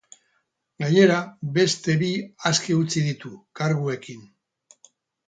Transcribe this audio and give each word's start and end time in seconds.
Gainera, 0.83 1.17
beste 1.57 1.95
bi 2.03 2.09
aske 2.51 2.79
utzi 2.79 3.05
ditu, 3.09 3.33
karguekin. 3.61 4.25